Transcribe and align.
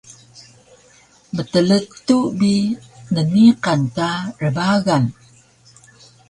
mtleetu 1.35 2.17
bi 2.39 2.53
nniqan 3.13 3.81
ka 3.95 4.09
rbagan 4.45 5.03